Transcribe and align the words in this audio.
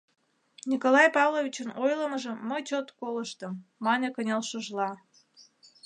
—Николай 0.71 1.07
Павловичын 1.15 1.69
ойлымыжым 1.83 2.37
мый 2.49 2.61
чот 2.69 2.87
колыштым,— 2.99 3.53
мане 3.85 4.07
кынелшыжла. 4.15 4.89